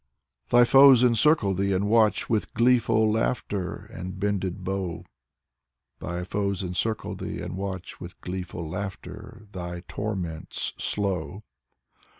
Thy 0.49 0.63
foes 0.63 1.03
encircle 1.03 1.53
thee 1.53 1.73
and 1.73 1.87
watch 1.87 2.27
with 2.27 2.51
gleeful 2.55 3.11
laughter 3.11 3.85
And 3.93 4.19
bended 4.19 4.63
bow, 4.63 5.05
Thy 5.99 6.23
foes 6.23 6.63
encircle 6.63 7.13
thee 7.13 7.39
and 7.39 7.55
watch 7.55 8.01
with 8.01 8.19
gleeful 8.21 8.67
laughter 8.67 9.45
Thy 9.51 9.81
torments 9.81 10.73
slow. 10.79 11.43